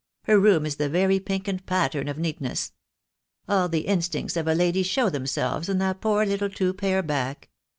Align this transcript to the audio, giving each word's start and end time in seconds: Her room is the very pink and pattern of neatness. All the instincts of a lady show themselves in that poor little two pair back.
Her 0.23 0.39
room 0.39 0.65
is 0.65 0.77
the 0.77 0.89
very 0.89 1.19
pink 1.19 1.47
and 1.47 1.63
pattern 1.63 2.07
of 2.07 2.17
neatness. 2.17 2.71
All 3.47 3.69
the 3.69 3.85
instincts 3.85 4.35
of 4.35 4.47
a 4.47 4.55
lady 4.55 4.81
show 4.81 5.11
themselves 5.11 5.69
in 5.69 5.77
that 5.77 6.01
poor 6.01 6.25
little 6.25 6.49
two 6.49 6.73
pair 6.73 7.03
back. 7.03 7.49